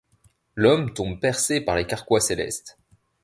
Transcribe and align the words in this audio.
L’homme 0.55 0.93
tombe 0.95 1.19
percé 1.19 1.61
par 1.61 1.75
les 1.75 1.85
carquois 1.85 2.21
célestes. 2.21 2.79